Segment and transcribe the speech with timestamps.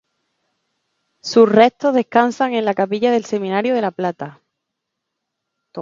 [1.21, 4.41] Sus restos descansan en la capilla del Seminario de La Plata.